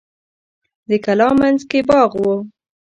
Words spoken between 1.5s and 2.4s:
کې باغ و.